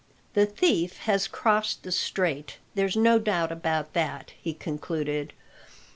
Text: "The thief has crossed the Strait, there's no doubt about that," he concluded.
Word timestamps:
"The 0.33 0.47
thief 0.47 0.97
has 1.01 1.27
crossed 1.27 1.83
the 1.83 1.91
Strait, 1.91 2.57
there's 2.73 2.95
no 2.97 3.19
doubt 3.19 3.51
about 3.51 3.93
that," 3.93 4.33
he 4.41 4.51
concluded. 4.51 5.31